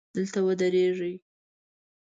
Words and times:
دلته 0.15 0.39
ودرېږئ 0.45 1.13